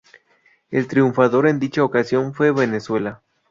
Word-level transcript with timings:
El 0.71 0.87
triunfador 0.87 1.45
en 1.47 1.59
dicha 1.59 1.83
ocasión 1.83 2.33
fue 2.33 2.49
Venezuela. 2.51 3.21